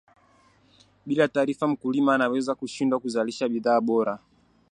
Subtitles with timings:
[1.05, 4.19] bila taarifa mkulima anaweza kushindwa kuzalisha bidhaa bora